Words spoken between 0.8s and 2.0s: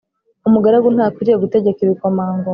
ntakwiriye gutegeka